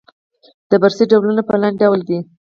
[0.69, 2.19] د بررسۍ ډولونه په لاندې ډول دي.